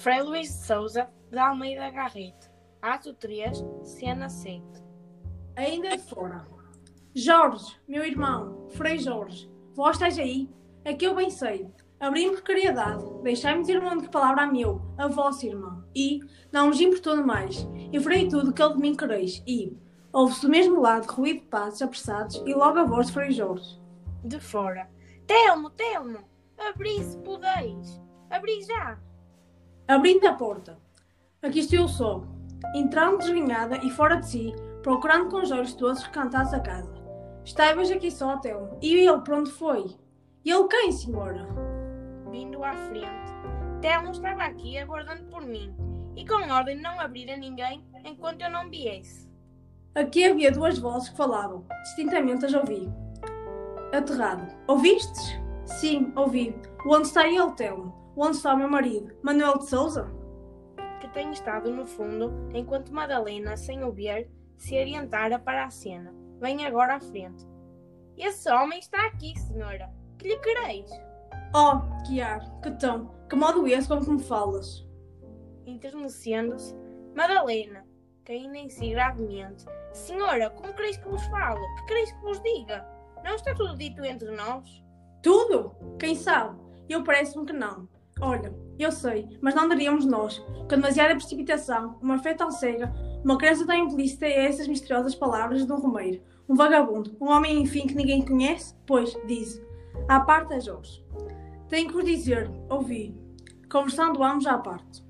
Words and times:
Frei 0.00 0.22
Luís 0.22 0.48
de 0.48 0.64
Souza 0.64 1.10
de 1.30 1.38
Almeida 1.38 1.90
Garrete. 1.90 2.50
Ato 2.80 3.12
3, 3.12 3.62
cena 3.82 4.30
7. 4.30 4.62
Ainda 5.54 5.90
de 5.90 5.98
fora. 5.98 6.46
Jorge, 7.14 7.78
meu 7.86 8.02
irmão, 8.02 8.66
Frei 8.70 8.96
Jorge, 8.96 9.52
vós 9.74 9.96
estáis 9.96 10.18
aí? 10.18 10.48
Aqui 10.86 11.04
eu 11.04 11.14
bem 11.14 11.28
sei. 11.28 11.70
Abri-me 12.00 12.34
por 12.34 12.42
caridade, 12.42 13.04
deixai-me 13.22 13.60
dizer 13.60 13.78
um 13.84 13.98
de 13.98 14.08
palavra 14.08 14.44
a 14.44 14.46
meu, 14.46 14.80
a 14.96 15.06
vosso 15.06 15.44
irmão, 15.44 15.84
e 15.94 16.20
não 16.50 16.70
vos 16.70 16.80
importuno 16.80 17.26
mais. 17.26 17.68
Eu 17.92 18.00
farei 18.00 18.26
tudo 18.26 18.52
o 18.52 18.54
que 18.54 18.62
ele 18.62 18.72
de 18.72 18.80
mim 18.80 18.96
quereis, 18.96 19.42
e 19.46 19.76
ouve-se 20.14 20.40
do 20.40 20.48
mesmo 20.48 20.80
lado 20.80 21.12
ruído 21.12 21.40
de 21.40 21.46
passos 21.48 21.82
apressados, 21.82 22.42
e 22.46 22.54
logo 22.54 22.78
a 22.78 22.84
voz 22.84 23.08
de 23.08 23.12
Frei 23.12 23.32
Jorge. 23.32 23.78
De 24.24 24.40
fora. 24.40 24.88
Telmo, 25.26 25.68
Telmo, 25.68 26.20
abri 26.56 27.04
se 27.04 27.18
podeis. 27.18 28.00
Abri 28.30 28.62
já. 28.62 28.98
Abrindo 29.90 30.24
a 30.28 30.32
porta. 30.32 30.78
Aqui 31.42 31.58
estou 31.58 31.80
eu 31.80 31.88
só, 31.88 32.22
entrando 32.76 33.18
desvinhada 33.18 33.76
e 33.78 33.90
fora 33.90 34.20
de 34.20 34.26
si, 34.28 34.54
procurando 34.84 35.28
com 35.28 35.42
os 35.42 35.50
olhos 35.50 35.74
todos 35.74 36.04
recantados 36.04 36.54
a 36.54 36.60
casa. 36.60 36.94
Estávamos 37.44 37.90
aqui 37.90 38.08
só, 38.08 38.36
Telmo. 38.36 38.78
E 38.80 38.94
ele 38.94 39.18
para 39.22 39.38
onde 39.38 39.50
foi? 39.50 39.86
E 40.44 40.50
ele 40.52 40.68
quem, 40.68 40.92
senhora? 40.92 41.44
Vindo 42.30 42.62
à 42.62 42.72
frente. 42.72 43.32
Telmo 43.80 44.12
estava 44.12 44.44
aqui 44.44 44.78
aguardando 44.78 45.24
por 45.24 45.42
mim 45.42 45.74
e 46.14 46.24
com 46.24 46.36
ordem 46.36 46.76
de 46.76 46.82
não 46.82 47.00
abrir 47.00 47.28
a 47.28 47.36
ninguém 47.36 47.84
enquanto 48.04 48.42
eu 48.42 48.50
não 48.52 48.70
viesse. 48.70 49.28
Aqui 49.96 50.24
havia 50.24 50.52
duas 50.52 50.78
vozes 50.78 51.08
que 51.08 51.16
falavam, 51.16 51.64
distintamente 51.82 52.46
as 52.46 52.54
ouvi. 52.54 52.88
Aterrado. 53.92 54.54
Ouvistes? 54.68 55.36
Sim, 55.64 56.12
ouvi. 56.14 56.54
Onde 56.86 57.08
está 57.08 57.26
ele, 57.26 57.50
Telmo? 57.56 57.98
Onde 58.22 58.36
está 58.36 58.52
o 58.52 58.58
meu 58.58 58.68
marido? 58.68 59.16
Manuel 59.22 59.56
de 59.56 59.66
Souza? 59.66 60.06
Que 61.00 61.08
tem 61.08 61.30
estado 61.30 61.72
no 61.72 61.86
fundo 61.86 62.30
enquanto 62.52 62.92
Madalena, 62.92 63.56
sem 63.56 63.82
o 63.82 63.90
ver, 63.90 64.30
se 64.58 64.78
orientara 64.78 65.38
para 65.38 65.64
a 65.64 65.70
cena. 65.70 66.14
Vem 66.38 66.66
agora 66.66 66.96
à 66.96 67.00
frente. 67.00 67.48
Esse 68.18 68.52
homem 68.52 68.78
está 68.78 69.06
aqui, 69.06 69.32
senhora. 69.38 69.90
Que 70.18 70.28
lhe 70.28 70.38
quereis? 70.40 70.90
Oh, 71.54 71.80
que 72.06 72.20
ar, 72.20 72.42
que 72.60 72.70
tom, 72.72 73.06
que 73.26 73.34
modo 73.34 73.66
esse 73.66 73.88
como 73.88 74.04
que 74.04 74.10
me 74.10 74.22
falas? 74.22 74.86
Internecendo-se, 75.64 76.76
Madalena, 77.16 77.86
caindo 78.22 78.54
em 78.54 78.68
si 78.68 78.90
gravemente. 78.90 79.64
Senhora, 79.94 80.50
como 80.50 80.74
quereis 80.74 80.98
que 80.98 81.08
vos 81.08 81.24
fale? 81.28 81.66
Que 81.78 81.86
quereis 81.86 82.12
que 82.12 82.20
vos 82.20 82.42
diga? 82.42 82.86
Não 83.24 83.34
está 83.34 83.54
tudo 83.54 83.78
dito 83.78 84.04
entre 84.04 84.30
nós? 84.32 84.84
Tudo? 85.22 85.74
Quem 85.98 86.14
sabe? 86.14 86.60
Eu 86.86 87.02
parece-me 87.02 87.46
que 87.46 87.54
não. 87.54 87.88
Olha, 88.20 88.54
eu 88.78 88.92
sei, 88.92 89.28
mas 89.40 89.54
não 89.54 89.68
daríamos 89.68 90.04
nós, 90.04 90.38
com 90.38 90.66
demasiada 90.68 91.14
precipitação, 91.14 91.98
uma 92.02 92.18
fé 92.18 92.34
tão 92.34 92.50
cega, 92.50 92.92
uma 93.24 93.38
crença 93.38 93.66
tão 93.66 93.74
implícita 93.74 94.26
a 94.26 94.30
essas 94.30 94.68
misteriosas 94.68 95.14
palavras 95.14 95.64
de 95.64 95.72
um 95.72 95.80
romeiro, 95.80 96.22
um 96.48 96.54
vagabundo, 96.54 97.16
um 97.20 97.28
homem 97.28 97.62
enfim 97.62 97.86
que 97.86 97.94
ninguém 97.94 98.24
conhece? 98.24 98.74
Pois, 98.86 99.16
diz, 99.26 99.60
à 100.08 100.20
parte 100.20 100.54
a 100.54 100.60
Jorge. 100.60 101.04
Tenho 101.68 101.88
que 101.88 101.94
vos 101.94 102.04
dizer, 102.04 102.50
ouvi, 102.68 103.14
conversando 103.70 104.22
ambos 104.22 104.46
à 104.46 104.58
parte. 104.58 105.02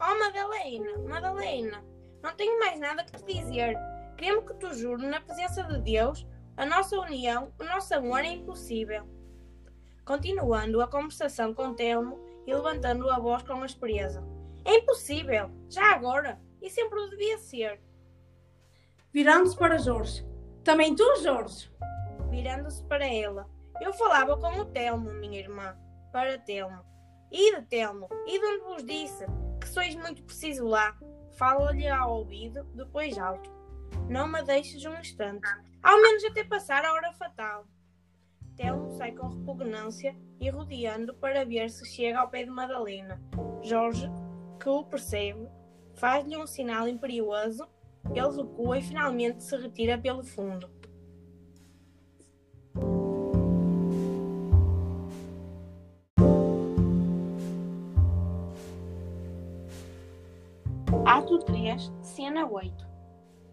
Oh, 0.00 0.18
Madalena, 0.18 0.98
Madalena, 1.08 1.84
não 2.22 2.34
tenho 2.34 2.58
mais 2.58 2.78
nada 2.80 3.04
que 3.04 3.22
te 3.22 3.40
dizer. 3.40 3.76
Queremos 4.16 4.44
que 4.44 4.54
tu 4.54 4.74
juro 4.74 5.02
na 5.02 5.20
presença 5.20 5.62
de 5.62 5.78
Deus 5.80 6.26
a 6.56 6.66
nossa 6.66 6.98
união, 6.98 7.52
o 7.58 7.64
nosso 7.64 7.94
amor 7.94 8.20
é 8.20 8.32
impossível. 8.32 9.08
Continuando 10.04 10.80
a 10.80 10.88
conversação 10.88 11.54
com 11.54 11.74
Telmo 11.74 12.18
e 12.46 12.54
levantando 12.54 13.08
a 13.10 13.18
voz 13.18 13.42
com 13.42 13.62
aspereza. 13.62 14.24
É 14.64 14.76
impossível, 14.76 15.50
já 15.68 15.94
agora, 15.94 16.40
e 16.60 16.68
sempre 16.68 16.98
o 16.98 17.08
devia 17.08 17.38
ser. 17.38 17.80
Virando-se 19.12 19.56
para 19.56 19.78
Jorge. 19.78 20.24
Também 20.62 20.94
tu, 20.94 21.04
Jorge? 21.22 21.70
Virando-se 22.30 22.84
para 22.84 23.06
ela. 23.06 23.48
Eu 23.80 23.92
falava 23.92 24.36
com 24.36 24.60
o 24.60 24.64
Telmo, 24.66 25.12
minha 25.14 25.38
irmã, 25.38 25.76
para 26.12 26.38
Telmo. 26.38 26.84
Ide, 27.32 27.62
Telmo, 27.62 28.08
ide 28.26 28.44
onde 28.44 28.64
vos 28.64 28.84
disse, 28.84 29.24
que 29.60 29.68
sois 29.68 29.94
muito 29.94 30.22
preciso 30.22 30.66
lá. 30.66 30.96
Fala-lhe 31.38 31.88
ao 31.88 32.18
ouvido, 32.18 32.64
depois 32.74 33.16
alto. 33.16 33.50
Não 34.08 34.28
me 34.28 34.42
deixes 34.42 34.84
um 34.84 34.94
instante, 34.94 35.48
ao 35.82 36.00
menos 36.00 36.24
até 36.24 36.44
passar 36.44 36.84
a 36.84 36.92
hora 36.92 37.12
fatal. 37.14 37.66
Telmo 38.60 38.90
sai 38.90 39.12
com 39.12 39.26
repugnância 39.26 40.14
e 40.38 40.50
rodeando 40.50 41.14
para 41.14 41.46
ver 41.46 41.70
se 41.70 41.82
chega 41.86 42.18
ao 42.18 42.28
pé 42.28 42.44
de 42.44 42.50
Madalena. 42.50 43.18
Jorge, 43.62 44.06
que 44.60 44.68
o 44.68 44.84
percebe, 44.84 45.48
faz-lhe 45.94 46.36
um 46.36 46.46
sinal 46.46 46.86
imperioso, 46.86 47.66
ele 48.10 48.20
recua 48.20 48.76
e 48.76 48.82
finalmente 48.82 49.42
se 49.42 49.56
retira 49.56 49.96
pelo 49.96 50.22
fundo. 50.22 50.68
Ato 61.06 61.38
3, 61.38 61.90
cena 62.02 62.46
8. 62.46 62.90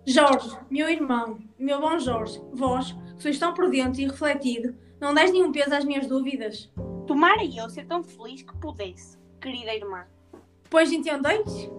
Jorge, 0.05 0.57
meu 0.69 0.89
irmão, 0.89 1.39
meu 1.57 1.79
bom 1.79 1.97
Jorge, 1.97 2.41
vós, 2.51 2.93
sois 3.17 3.39
tão 3.39 3.53
prudente 3.53 4.01
e 4.01 4.07
refletido, 4.07 4.75
não 4.99 5.13
dais 5.13 5.31
nenhum 5.31 5.51
peso 5.51 5.73
às 5.73 5.85
minhas 5.85 6.07
dúvidas. 6.07 6.71
Tomara 7.05 7.43
eu 7.43 7.69
ser 7.69 7.85
tão 7.85 8.03
feliz 8.03 8.41
que 8.41 8.57
pudesse, 8.57 9.17
querida 9.41 9.75
irmã. 9.75 10.05
Pois 10.69 10.91
entendeis? 10.91 11.69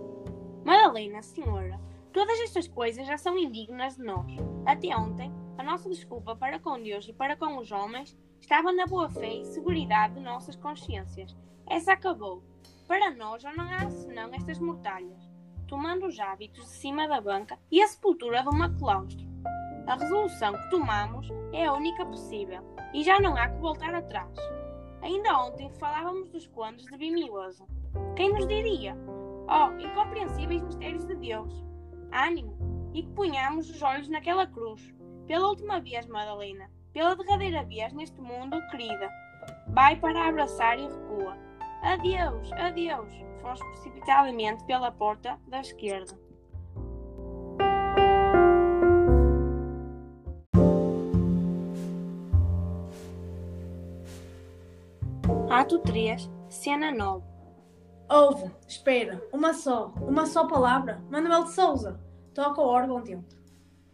Madalena, 0.64 1.22
senhora, 1.22 1.80
todas 2.12 2.38
estas 2.40 2.66
coisas 2.68 3.06
já 3.06 3.18
são 3.18 3.36
indignas 3.36 3.96
de 3.96 4.04
nós. 4.04 4.30
Até 4.66 4.96
ontem, 4.96 5.32
a 5.56 5.62
nossa 5.62 5.88
desculpa 5.88 6.34
para 6.36 6.58
com 6.58 6.82
Deus 6.82 7.06
e 7.08 7.12
para 7.12 7.36
com 7.36 7.58
os 7.58 7.70
homens 7.70 8.16
estava 8.40 8.72
na 8.72 8.86
boa 8.86 9.08
fé 9.08 9.34
e 9.34 9.44
seguridade 9.44 10.14
de 10.14 10.20
nossas 10.20 10.56
consciências. 10.56 11.36
Essa 11.66 11.92
acabou. 11.92 12.42
Para 12.86 13.10
nós 13.10 13.42
já 13.42 13.52
não 13.54 13.70
há 13.70 13.90
senão 13.90 14.32
estas 14.32 14.58
mortalhas 14.58 15.28
tomando 15.68 16.06
os 16.06 16.18
hábitos 16.18 16.64
de 16.64 16.70
cima 16.70 17.06
da 17.06 17.20
banca 17.20 17.58
e 17.70 17.80
a 17.80 17.86
sepultura 17.86 18.42
de 18.42 18.48
uma 18.48 18.74
claustro. 18.76 19.27
A 19.88 19.94
resolução 19.94 20.52
que 20.52 20.68
tomamos 20.68 21.26
é 21.50 21.64
a 21.64 21.72
única 21.72 22.04
possível 22.04 22.62
e 22.92 23.02
já 23.02 23.18
não 23.18 23.34
há 23.34 23.48
que 23.48 23.58
voltar 23.58 23.94
atrás. 23.94 24.30
Ainda 25.00 25.38
ontem 25.38 25.70
falávamos 25.78 26.28
dos 26.28 26.46
condes 26.48 26.84
de 26.84 26.98
Bimioso. 26.98 27.66
Quem 28.14 28.30
nos 28.34 28.46
diria? 28.46 28.94
Oh, 29.48 29.72
incompreensíveis 29.80 30.60
mistérios 30.60 31.06
de 31.06 31.14
Deus! 31.14 31.64
Ânimo! 32.12 32.54
E 32.92 33.02
que 33.02 33.12
ponhamos 33.12 33.70
os 33.70 33.80
olhos 33.80 34.10
naquela 34.10 34.46
cruz. 34.46 34.94
Pela 35.26 35.48
última 35.48 35.80
vez, 35.80 36.06
Madalena. 36.06 36.70
Pela 36.92 37.16
derradeira 37.16 37.64
vez 37.64 37.90
neste 37.94 38.20
mundo, 38.20 38.60
querida. 38.70 39.10
Vai 39.68 39.96
para 39.96 40.28
abraçar 40.28 40.78
e 40.78 40.82
recua. 40.82 41.34
Adeus, 41.82 42.52
adeus! 42.52 43.14
Foge 43.40 43.64
precipitadamente 43.64 44.62
pela 44.66 44.92
porta 44.92 45.38
da 45.46 45.60
esquerda. 45.60 46.27
Ato 55.50 55.78
3, 55.80 56.30
cena 56.48 56.90
9. 56.90 57.24
Ouve, 58.10 58.50
espera, 58.66 59.22
uma 59.32 59.52
só, 59.52 59.92
uma 60.00 60.24
só 60.24 60.46
palavra. 60.46 61.02
Manuel 61.10 61.44
de 61.44 61.52
Souza. 61.52 62.00
Toca 62.32 62.60
o 62.60 62.66
órgão 62.66 63.02
dentro. 63.02 63.38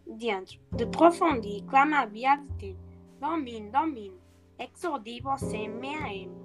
Dentro, 0.06 0.60
de 0.72 0.86
profondi, 0.86 1.64
clama 1.68 2.00
a 2.00 2.06
beatitude. 2.06 2.76
Domine, 3.20 3.70
domine. 3.70 4.20
Exodi 4.58 5.20
você 5.20 5.66
me 5.66 5.96
aime. 5.96 6.36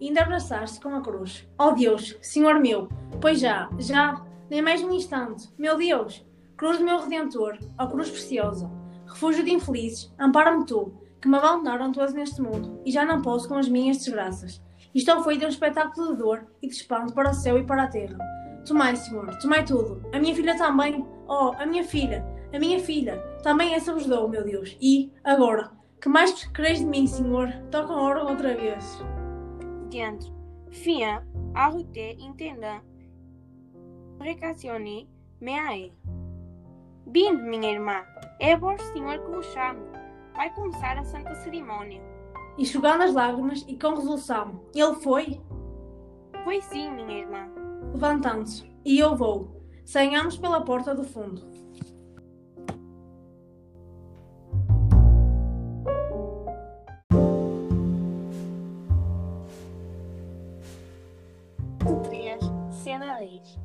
Ainda 0.00 0.22
abraçar-se 0.22 0.80
com 0.80 0.94
a 0.94 1.00
cruz. 1.00 1.48
Oh 1.58 1.70
Deus, 1.70 2.18
Senhor 2.20 2.58
meu, 2.58 2.88
pois 3.20 3.38
já, 3.38 3.70
já, 3.78 4.24
nem 4.50 4.60
mais 4.60 4.82
um 4.82 4.92
instante. 4.92 5.48
Meu 5.56 5.76
Deus, 5.76 6.26
cruz 6.56 6.78
do 6.78 6.84
meu 6.84 7.00
Redentor, 7.00 7.58
ó 7.78 7.86
cruz 7.86 8.10
preciosa, 8.10 8.70
refúgio 9.06 9.44
de 9.44 9.52
infelizes, 9.52 10.12
ampara-me 10.18 10.66
tu, 10.66 10.92
que 11.24 11.28
me 11.30 11.38
abandonaram 11.38 11.90
todos 11.90 12.12
neste 12.12 12.42
mundo, 12.42 12.82
e 12.84 12.90
já 12.90 13.02
não 13.02 13.22
posso 13.22 13.48
com 13.48 13.54
as 13.54 13.66
minhas 13.66 13.96
desgraças. 13.96 14.62
E 14.94 14.98
estou 14.98 15.24
feito 15.24 15.46
um 15.46 15.48
espetáculo 15.48 16.08
de 16.08 16.18
dor 16.18 16.46
e 16.60 16.68
de 16.68 16.74
espanto 16.74 17.14
para 17.14 17.30
o 17.30 17.32
céu 17.32 17.58
e 17.58 17.64
para 17.64 17.84
a 17.84 17.86
terra. 17.86 18.18
Tomai, 18.66 18.94
Senhor, 18.94 19.34
tomai 19.38 19.64
tudo. 19.64 20.02
A 20.12 20.18
minha 20.18 20.34
filha 20.34 20.54
também. 20.58 21.02
Oh, 21.26 21.52
a 21.56 21.64
minha 21.64 21.82
filha, 21.82 22.22
a 22.52 22.58
minha 22.58 22.78
filha, 22.78 23.16
também 23.42 23.72
essa 23.72 23.94
vos 23.94 24.04
dou, 24.04 24.28
meu 24.28 24.44
Deus. 24.44 24.76
E, 24.78 25.10
agora, 25.24 25.70
que 25.98 26.10
mais 26.10 26.44
quereis 26.48 26.80
de 26.80 26.84
mim, 26.84 27.06
Senhor? 27.06 27.50
Toca 27.70 27.90
a 27.90 28.02
hora 28.02 28.24
outra 28.24 28.54
vez. 28.54 29.02
Dentro. 29.88 30.30
Fia, 30.72 31.26
arrute, 31.54 32.18
intenda, 32.20 32.82
precacione, 34.18 35.08
meae. 35.40 35.90
Binde, 37.06 37.42
minha 37.44 37.72
irmã, 37.72 38.04
é 38.38 38.54
vosso 38.54 38.84
Senhor 38.92 39.18
que 39.20 39.30
vos 39.30 39.46
chama. 39.46 39.93
Vai 40.34 40.52
começar 40.54 40.98
a 40.98 41.04
santa 41.04 41.34
cerimônia. 41.36 42.02
Enxugando 42.58 43.02
as 43.02 43.14
lágrimas 43.14 43.64
e 43.68 43.78
com 43.78 43.94
resolução. 43.94 44.60
Ele 44.74 44.94
foi? 44.96 45.40
Foi 46.42 46.60
sim, 46.60 46.90
minha 46.90 47.20
irmã. 47.20 47.48
levantando-se, 47.92 48.68
e 48.84 48.98
eu 48.98 49.16
vou. 49.16 49.62
Saímos 49.84 50.36
pela 50.36 50.64
porta 50.64 50.94
do 50.94 51.04
fundo. 51.04 51.54
Cena 62.84 63.18
10 63.18 63.58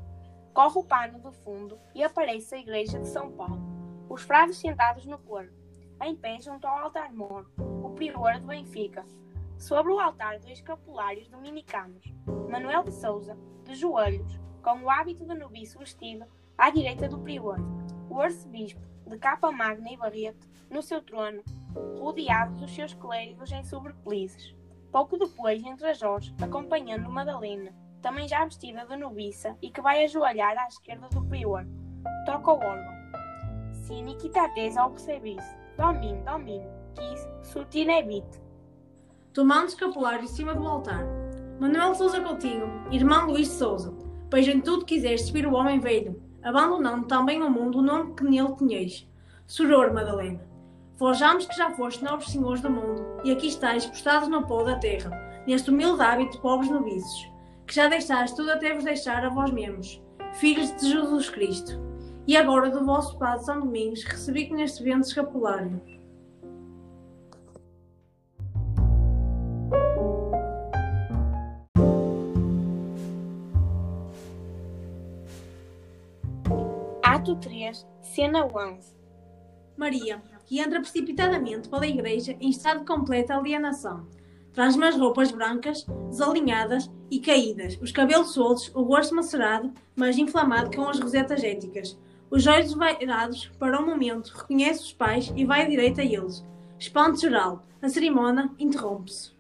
Corre 0.53 0.79
o 0.79 0.83
pano 0.83 1.19
do 1.19 1.31
fundo 1.31 1.77
e 1.93 2.01
aparece 2.01 2.55
a 2.55 2.59
igreja 2.59 2.99
de 2.99 3.07
São 3.07 3.31
Paulo. 3.31 3.59
Os 4.07 4.21
frades 4.21 4.57
sentados 4.57 5.05
no 5.05 5.17
coro, 5.17 5.51
em 6.01 6.15
pé 6.15 6.39
junto 6.39 6.65
ao 6.65 6.77
altar 6.77 7.13
mor, 7.13 7.49
o 7.57 7.89
prior 7.91 8.39
do 8.39 8.47
Benfica. 8.47 9.05
Sobre 9.57 9.91
o 9.91 9.99
altar, 9.99 10.39
dois 10.39 10.59
escapulários 10.59 11.27
dominicanos. 11.27 12.13
Manuel 12.49 12.83
de 12.83 12.93
Souza, 12.93 13.37
de 13.65 13.75
joelhos, 13.75 14.39
com 14.63 14.83
o 14.83 14.89
hábito 14.89 15.25
de 15.25 15.35
noviço 15.35 15.79
vestido, 15.79 16.25
à 16.57 16.69
direita 16.69 17.07
do 17.09 17.19
prior. 17.19 17.57
O 18.09 18.21
arcebispo, 18.21 18.81
de 19.05 19.17
capa 19.17 19.51
magna 19.51 19.91
e 19.91 19.97
barrete, 19.97 20.49
no 20.69 20.81
seu 20.81 21.01
trono, 21.01 21.43
rodeado 21.99 22.55
dos 22.55 22.73
seus 22.73 22.93
clérigos 22.93 23.51
em 23.51 23.63
sobrepelizes. 23.63 24.55
Pouco 24.91 25.17
depois 25.17 25.63
entra 25.63 25.93
Jorge, 25.93 26.33
acompanhando 26.41 27.09
Madalena, 27.09 27.73
também 28.01 28.27
já 28.27 28.45
vestida 28.45 28.85
de 28.85 28.95
noviça 28.95 29.57
e 29.61 29.69
que 29.69 29.81
vai 29.81 30.03
ajoelhar 30.03 30.57
à 30.57 30.67
esquerda 30.67 31.09
do 31.09 31.23
prior. 31.25 31.65
Toca 32.25 32.51
o 32.51 32.55
órgão. 32.55 32.99
Si 33.73 34.01
Nikitates 34.01 34.77
ao 34.77 34.91
percebis, 34.91 35.43
domine, 35.79 36.21
domine, 36.25 36.67
quis, 36.93 37.27
sutinebit. 37.41 38.27
Tomando 39.33 39.69
escapulário 39.69 40.25
em 40.25 40.27
cima 40.27 40.53
do 40.53 40.67
altar. 40.67 41.05
Manuel 41.57 41.95
Souza 41.95 42.19
Coutinho, 42.19 42.67
irmão 42.91 43.27
Luís 43.27 43.47
de 43.47 43.53
Souza, 43.53 43.93
pois 44.29 44.45
em 44.45 44.59
tudo 44.59 44.83
quiseste 44.83 45.27
subir 45.27 45.47
o 45.47 45.53
homem 45.53 45.79
velho, 45.79 46.21
abandonando 46.43 47.07
também 47.07 47.41
o 47.41 47.49
mundo 47.49 47.79
o 47.79 47.81
nome 47.81 48.13
que 48.13 48.25
nele 48.25 48.53
tinhas. 48.57 49.07
Soror, 49.47 49.93
Madalena. 49.93 50.45
Forjamos 50.97 51.45
que 51.45 51.55
já 51.55 51.71
foste 51.71 52.03
nobres 52.03 52.29
senhores 52.29 52.61
do 52.61 52.69
mundo, 52.69 53.01
e 53.23 53.31
aqui 53.31 53.47
estáis 53.47 53.85
postados 53.85 54.27
no 54.27 54.45
pó 54.45 54.63
da 54.63 54.77
terra, 54.77 55.09
neste 55.47 55.69
humilde 55.71 56.01
hábito 56.01 56.33
de 56.33 56.41
pobres 56.41 56.69
noviços 56.69 57.29
que 57.65 57.75
já 57.75 57.87
deixaste 57.87 58.35
tudo 58.35 58.51
até 58.51 58.73
vos 58.73 58.83
deixar 58.83 59.23
a 59.23 59.29
vós 59.29 59.51
mesmos, 59.51 60.01
filhos 60.33 60.75
de 60.75 60.89
Jesus 60.89 61.29
Cristo. 61.29 61.88
E 62.29 62.37
agora 62.37 62.69
do 62.69 62.85
vosso 62.85 63.17
Padre 63.17 63.43
São 63.43 63.59
Domingos 63.59 64.03
recebi 64.03 64.47
neste 64.51 64.83
vento 64.83 65.07
escapulário. 65.07 65.81
Ato 77.01 77.35
3, 77.37 77.87
cena 78.03 78.45
11 78.45 78.93
Maria, 79.75 80.21
que 80.45 80.59
entra 80.59 80.79
precipitadamente 80.79 81.67
pela 81.67 81.87
igreja 81.87 82.37
em 82.39 82.51
estado 82.51 82.81
de 82.81 82.85
completa 82.85 83.35
alienação 83.35 84.05
Traz 84.53 84.75
umas 84.75 84.95
roupas 84.95 85.31
brancas, 85.31 85.85
desalinhadas 86.09 86.89
e 87.09 87.19
caídas, 87.19 87.77
os 87.81 87.91
cabelos 87.91 88.33
soltos, 88.33 88.69
o 88.75 88.81
rosto 88.81 89.15
macerado, 89.15 89.71
mas 89.95 90.17
inflamado 90.17 90.75
com 90.75 90.89
as 90.89 90.99
rosetas 90.99 91.43
éticas. 91.43 91.97
Os 92.31 92.45
olhos 92.45 92.75
virados 92.99 93.47
para 93.57 93.79
o 93.79 93.85
momento, 93.85 94.31
reconhece 94.35 94.83
os 94.83 94.93
pais 94.93 95.33
e 95.35 95.45
vai 95.45 95.67
direito 95.67 95.99
a 95.99 96.03
eles. 96.03 96.45
Espanto 96.77 97.19
geral. 97.19 97.63
A 97.81 97.89
cerimónia 97.89 98.49
interrompe-se. 98.59 99.33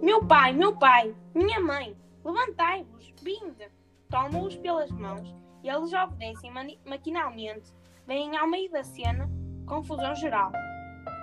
Meu 0.00 0.24
pai, 0.24 0.52
meu 0.52 0.74
pai, 0.74 1.14
minha 1.34 1.60
mãe, 1.60 1.94
levantai-vos, 2.24 3.12
vinde. 3.20 3.68
Tomam-os 4.08 4.56
pelas 4.56 4.90
mãos 4.90 5.34
e 5.62 5.68
eles 5.68 5.92
obedecem 5.92 6.50
maquinalmente. 6.86 7.72
Vêm 8.06 8.36
ao 8.36 8.48
meio 8.48 8.70
da 8.70 8.82
cena, 8.82 9.30
confusão 9.66 10.14
geral. 10.14 10.50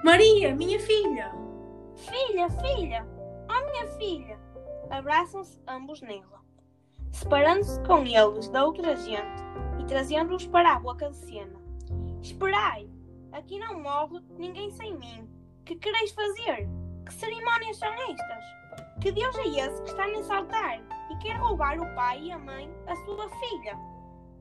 Maria, 0.04 0.56
minha 0.56 0.80
filha! 0.80 1.32
Filha, 1.96 2.50
filha! 2.50 3.08
Oh, 3.50 3.72
minha 3.72 3.88
filha! 3.98 4.40
Abraçam-se 4.90 5.60
ambos 5.68 6.02
nela, 6.02 6.42
separando-se 7.12 7.82
com 7.84 8.06
eles 8.06 8.48
da 8.50 8.66
outra 8.66 8.96
gente 8.96 9.49
trazendo-os 9.90 10.46
para 10.46 10.74
a 10.74 10.80
boca 10.80 11.10
de 11.10 11.18
cena. 11.18 11.60
Esperai! 12.22 12.88
Aqui 13.32 13.58
não 13.58 13.82
morre 13.82 14.20
ninguém 14.38 14.70
sem 14.70 14.96
mim. 14.96 15.28
Que 15.66 15.76
quereis 15.76 16.12
fazer? 16.12 16.70
Que 17.06 17.14
cerimónias 17.14 17.78
são 17.78 17.92
estas? 17.94 18.46
Que 19.02 19.12
Deus 19.12 19.36
é 19.40 19.48
esse 19.48 19.82
que 19.82 19.90
está 19.90 20.06
nesse 20.06 20.32
altar 20.32 20.80
e 21.10 21.18
quer 21.18 21.38
roubar 21.38 21.80
o 21.80 21.96
pai 21.96 22.22
e 22.22 22.32
a 22.32 22.38
mãe, 22.38 22.70
a 22.86 22.96
sua 22.98 23.28
filha? 23.30 23.76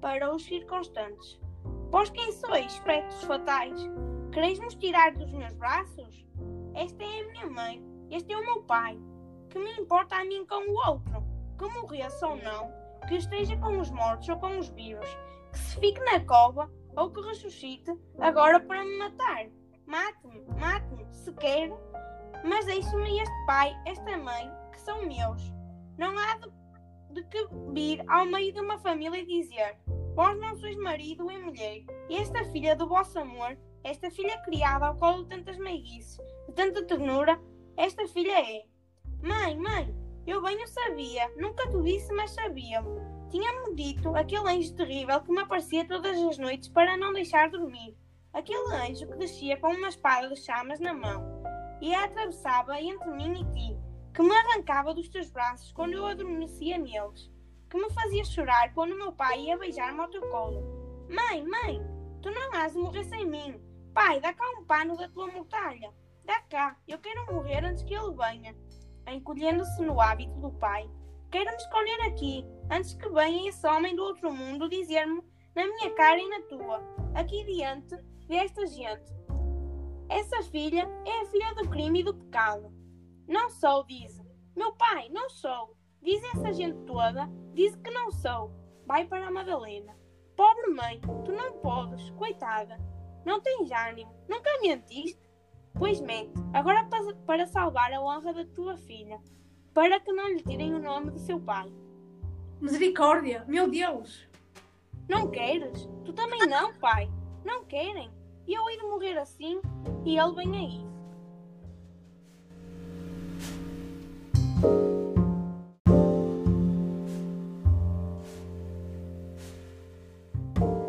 Para 0.03 0.35
os 0.35 0.45
circunstantes. 0.45 1.41
Vós 1.91 2.11
quem 2.11 2.31
sois, 2.31 2.67
espectros 2.67 3.25
fatais? 3.25 3.81
Quereis-nos 4.33 4.75
tirar 4.75 5.15
dos 5.15 5.33
meus 5.33 5.55
braços? 5.55 6.27
Esta 6.75 7.03
é 7.03 7.21
a 7.21 7.27
minha 7.33 7.47
mãe, 7.47 7.83
este 8.11 8.35
é 8.35 8.37
o 8.37 8.45
meu 8.45 8.63
pai. 8.65 8.99
Que 9.49 9.59
me 9.59 9.73
importa 9.81 10.17
a 10.17 10.25
mim 10.27 10.45
com 10.45 10.71
o 10.71 10.89
outro? 10.89 11.25
Que 11.57 11.65
morreça 11.65 12.29
ou 12.29 12.37
não, 12.37 12.71
que 13.09 13.17
esteja 13.17 13.57
com 13.57 13.79
os 13.79 13.91
mortos 13.91 14.29
ou 14.29 14.37
com 14.37 14.59
os 14.59 14.69
vivos, 14.69 15.09
que 15.53 15.59
se 15.59 15.81
fique 15.81 16.01
na 16.01 16.21
cova 16.21 16.71
ou 16.97 17.11
que 17.11 17.21
ressuscite 17.21 17.93
agora 18.19 18.61
para 18.61 18.85
me 18.85 18.99
matar. 18.99 19.47
Mate-me, 19.87 20.41
mate-me, 20.61 21.07
se 21.13 21.33
quer, 21.35 21.71
mas 22.45 22.67
deixe-me 22.67 23.21
este 23.21 23.47
pai, 23.47 23.75
esta 23.87 24.17
mãe, 24.19 24.51
que 24.73 24.81
são 24.81 25.07
meus. 25.07 25.43
Não 25.97 26.17
há 26.19 26.37
de, 26.37 26.51
de 27.15 27.23
que 27.29 27.49
vir 27.73 28.05
ao 28.09 28.27
meio 28.27 28.53
de 28.53 28.61
uma 28.61 28.79
família 28.79 29.19
e 29.21 29.27
dizer: 29.27 29.79
Vós 30.15 30.39
não 30.39 30.57
sois 30.57 30.77
marido 30.77 31.31
e 31.31 31.39
mulher, 31.39 31.85
e 32.09 32.17
esta 32.17 32.45
filha 32.45 32.77
do 32.77 32.87
vosso 32.87 33.19
amor 33.19 33.57
esta 33.85 34.11
filha 34.11 34.39
criada 34.43 34.87
ao 34.87 34.97
colo 34.97 35.23
de 35.23 35.31
tantas 35.31 35.57
meiguices, 35.59 36.19
de 36.47 36.55
tanta 36.55 36.85
ternura, 36.85 37.41
esta 37.77 38.07
filha 38.07 38.39
é. 38.39 38.65
Mãe, 39.23 39.57
mãe, 39.57 39.95
eu 40.31 40.43
bem 40.43 40.63
o 40.63 40.67
sabia, 40.67 41.33
nunca 41.39 41.67
te 41.71 41.81
disse, 41.83 42.13
mas 42.13 42.33
sabia-me. 42.33 43.01
Tinha-me 43.31 43.75
dito 43.75 44.15
aquele 44.15 44.47
anjo 44.51 44.75
terrível 44.75 45.23
que 45.23 45.33
me 45.33 45.41
aparecia 45.41 45.89
todas 45.89 46.19
as 46.19 46.37
noites 46.37 46.69
para 46.69 46.99
não 46.99 47.15
deixar 47.15 47.49
dormir. 47.49 47.97
Aquele 48.35 48.75
anjo 48.75 49.07
que 49.07 49.17
descia 49.17 49.57
com 49.57 49.69
uma 49.69 49.89
espada 49.89 50.29
de 50.29 50.37
chamas 50.37 50.81
na 50.81 50.93
mão 50.93 51.43
e 51.81 51.95
a 51.95 52.05
atravessava 52.05 52.79
entre 52.79 53.11
mim 53.11 53.41
e 53.41 53.45
ti, 53.55 53.79
que 54.13 54.23
me 54.23 54.37
arrancava 54.37 54.93
dos 54.93 55.09
teus 55.09 55.31
braços 55.31 55.73
quando 55.73 55.95
eu 55.95 56.07
adormecia 56.07 56.77
neles, 56.77 57.31
que 57.71 57.79
me 57.79 57.91
fazia 57.95 58.25
chorar 58.25 58.75
quando 58.75 58.97
meu 58.97 59.13
pai 59.13 59.41
ia 59.41 59.57
beijar-me 59.57 60.01
ao 60.01 60.11
teu 60.11 60.21
colo. 60.29 60.63
Mãe, 61.09 61.43
mãe, 61.43 61.81
tu 62.21 62.31
não 62.31 62.53
has 62.53 62.75
de 62.75 62.79
morrer 62.79 63.05
sem 63.05 63.25
mim. 63.25 63.59
Pai, 63.95 64.21
dá 64.21 64.35
cá 64.35 64.45
um 64.59 64.65
pano 64.65 64.95
da 64.95 65.09
tua 65.09 65.27
mortalha. 65.29 65.91
Dá 66.25 66.39
cá, 66.43 66.77
eu 66.87 66.99
quero 66.99 67.33
morrer 67.33 67.65
antes 67.65 67.83
que 67.83 67.95
ele 67.95 68.15
venha. 68.15 68.55
Encolhendo-se 69.11 69.83
no 69.83 70.01
hábito 70.01 70.39
do 70.39 70.51
pai, 70.53 70.89
quero-me 71.31 71.57
escolher 71.57 72.01
aqui, 72.03 72.45
antes 72.71 72.95
que 72.95 73.09
venha 73.09 73.49
esse 73.49 73.67
homem 73.67 73.97
do 73.97 74.03
outro 74.03 74.33
mundo 74.33 74.69
dizer-me 74.69 75.23
na 75.55 75.67
minha 75.67 75.91
cara 75.95 76.19
e 76.19 76.29
na 76.29 76.41
tua, 76.43 76.83
aqui 77.15 77.45
diante 77.45 77.97
desta 78.27 78.67
gente. 78.67 79.19
Essa 80.09 80.43
filha 80.45 80.89
é 81.05 81.21
a 81.21 81.27
filha 81.27 81.55
do 81.55 81.69
crime 81.69 82.01
e 82.01 82.05
do 82.05 82.15
pecado. 82.15 82.73
Não 83.27 83.51
sou, 83.51 83.85
diz. 83.85 84.19
Meu 84.57 84.73
pai, 84.73 85.09
não 85.11 85.29
sou. 85.29 85.77
Diz 86.01 86.23
essa 86.35 86.53
gente 86.53 86.79
toda, 86.87 87.29
diz 87.53 87.77
que 87.77 87.91
não 87.91 88.11
sou. 88.11 88.53
Vai 88.87 89.05
para 89.07 89.27
a 89.27 89.31
Madalena. 89.31 89.95
Pobre 90.37 90.69
mãe, 90.69 91.01
tu 91.25 91.33
não 91.33 91.59
podes, 91.61 92.09
coitada. 92.11 92.79
Não 93.25 93.41
tens 93.41 93.71
ânimo? 93.71 94.15
Nunca 94.29 94.51
mentiste? 94.63 95.28
Pois 95.79 96.01
mente, 96.01 96.33
agora 96.53 96.89
para 97.25 97.47
salvar 97.47 97.93
a 97.93 98.01
honra 98.01 98.35
da 98.35 98.45
tua 98.45 98.77
filha, 98.77 99.21
para 99.73 100.01
que 100.01 100.11
não 100.13 100.29
lhe 100.29 100.43
tirem 100.43 100.75
o 100.75 100.81
nome 100.81 101.13
do 101.13 101.21
seu 101.21 101.39
pai. 101.39 101.73
Misericórdia, 102.61 103.45
meu 103.47 103.71
Deus! 103.71 104.29
Não 105.09 105.31
queres? 105.31 105.89
Tu 106.05 106.13
também 106.13 106.47
não, 106.49 106.75
pai. 106.75 107.09
Não 107.45 107.65
querem. 107.65 108.11
E 108.47 108.55
eu 108.55 108.65
de 108.67 108.83
morrer 108.83 109.17
assim 109.19 109.61
e 110.05 110.19
ele 110.19 110.35
vem 110.35 110.57
aí. 110.57 110.89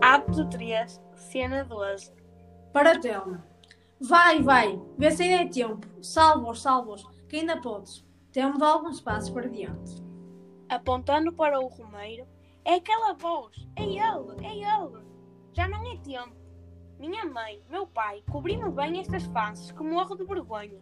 Ato 0.01 0.49
3, 0.49 0.99
cena 1.15 1.63
12 1.63 2.11
para 2.73 2.99
Telma. 2.99 3.43
Vai, 4.01 4.41
vai, 4.41 4.81
vê 4.97 5.11
se 5.11 5.23
ainda 5.23 5.43
é 5.43 5.47
tempo. 5.47 5.85
Salva-os, 6.01 6.61
salva-os, 6.61 7.03
que 7.27 7.35
ainda 7.35 7.59
podes. 7.59 8.05
Temos 8.31 8.61
alguns 8.61 9.01
passos 9.01 9.29
para 9.29 9.49
diante. 9.49 10.01
Apontando 10.69 11.33
para 11.33 11.59
o 11.59 11.67
Romeiro, 11.67 12.25
é 12.63 12.75
aquela 12.75 13.13
voz, 13.13 13.67
é 13.75 13.83
ele, 13.83 14.45
é 14.45 14.55
ele. 14.55 15.05
Já 15.51 15.67
não 15.67 15.85
é 15.91 15.97
tempo. 15.97 16.33
Minha 16.97 17.25
mãe, 17.25 17.61
meu 17.69 17.85
pai, 17.87 18.23
cobri-me 18.31 18.69
bem 18.71 19.01
estas 19.01 19.23
faces 19.25 19.71
que 19.71 19.83
morro 19.83 20.15
de 20.15 20.23
vergonha. 20.23 20.79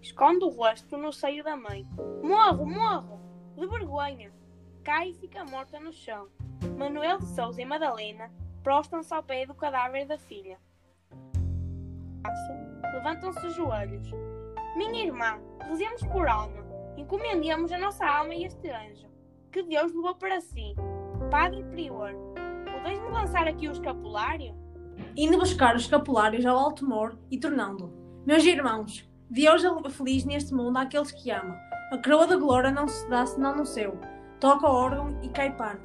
Escondo 0.00 0.46
o 0.46 0.50
rosto 0.50 0.96
no 0.96 1.12
seio 1.12 1.42
da 1.42 1.56
mãe. 1.56 1.84
Morro, 2.22 2.66
morro, 2.66 3.20
de 3.56 3.66
vergonha. 3.66 4.32
cai 4.84 5.10
e 5.10 5.14
fica 5.14 5.44
morta 5.44 5.80
no 5.80 5.92
chão. 5.92 6.28
Manuel 6.78 7.18
de 7.18 7.26
Souza 7.34 7.60
e 7.60 7.64
Madalena 7.64 8.30
prostam-se 8.62 9.12
ao 9.12 9.22
pé 9.24 9.44
do 9.44 9.54
cadáver 9.54 10.06
da 10.06 10.18
filha. 10.18 10.58
Levantam-se 12.94 13.46
os 13.46 13.54
joelhos. 13.54 14.10
Minha 14.76 15.04
irmã, 15.04 15.38
rezemos 15.68 16.02
por 16.04 16.28
alma. 16.28 16.64
Encomendemos 16.96 17.72
a 17.72 17.78
nossa 17.78 18.06
alma 18.06 18.32
a 18.32 18.38
este 18.38 18.70
anjo, 18.70 19.08
que 19.50 19.62
Deus 19.62 19.94
levou 19.94 20.14
para 20.14 20.40
si. 20.40 20.74
Padre 21.30 21.64
Prior, 21.64 22.12
podeis-me 22.72 23.08
lançar 23.10 23.46
aqui 23.48 23.68
o 23.68 23.72
escapulário? 23.72 24.54
Indo 25.16 25.38
buscar 25.38 25.74
os 25.74 25.82
escapulários 25.82 26.44
ao 26.44 26.58
alto 26.58 26.86
moro 26.86 27.18
e 27.30 27.38
tornando 27.38 27.92
Meus 28.26 28.44
irmãos, 28.44 29.08
Deus 29.30 29.64
é 29.64 29.90
feliz 29.90 30.24
neste 30.24 30.52
mundo 30.52 30.76
àqueles 30.76 31.10
que 31.10 31.30
ama. 31.30 31.58
A 31.90 31.98
coroa 31.98 32.26
da 32.26 32.36
glória 32.36 32.70
não 32.70 32.86
se 32.86 33.08
dá 33.08 33.24
senão 33.24 33.56
no 33.56 33.64
céu. 33.64 33.98
Toca 34.38 34.66
o 34.66 34.74
órgão 34.74 35.18
e 35.22 35.28
cai 35.28 35.56
pano. 35.56 35.80